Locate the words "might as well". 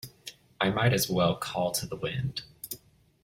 0.71-1.35